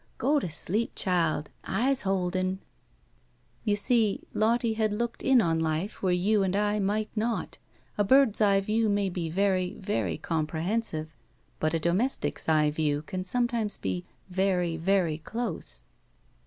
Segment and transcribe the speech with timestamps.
[0.17, 1.51] Go to sleep, child.
[1.63, 2.57] I's holdin*."
[3.63, 7.59] You see, Lottie had looked in on life where you and I might not.
[7.99, 11.15] A bird's eye view may be very, very comprehensive,
[11.59, 15.83] but a domestic's eye view can sometimes be very, very close.